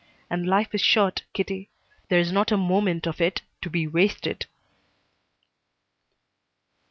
And 0.31 0.47
life 0.47 0.73
is 0.73 0.81
short, 0.81 1.25
Kitty. 1.31 1.69
There's 2.09 2.31
not 2.31 2.51
a 2.51 2.57
moment 2.57 3.05
of 3.05 3.21
it 3.21 3.43
to 3.61 3.69
be 3.69 3.85
wasted." 3.85 4.47